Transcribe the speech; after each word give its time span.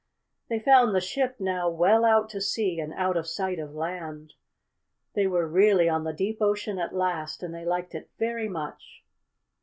They 0.49 0.57
found 0.57 0.95
the 0.95 0.99
ship 0.99 1.35
now 1.37 1.69
well 1.69 2.03
out 2.05 2.27
to 2.31 2.41
sea, 2.41 2.79
and 2.79 2.91
out 2.93 3.15
of 3.15 3.27
sight 3.27 3.59
of 3.59 3.75
land. 3.75 4.33
They 5.13 5.27
were 5.27 5.47
really 5.47 5.87
on 5.87 6.05
the 6.05 6.11
deep 6.11 6.41
ocean 6.41 6.79
at 6.79 6.95
last, 6.95 7.43
and 7.43 7.53
they 7.53 7.65
liked 7.65 7.93
it 7.93 8.09
very 8.17 8.49
much. 8.49 9.03